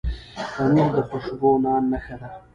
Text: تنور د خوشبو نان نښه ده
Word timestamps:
تنور 0.53 0.89
د 0.95 0.97
خوشبو 1.07 1.51
نان 1.63 1.83
نښه 1.91 2.15
ده 2.21 2.29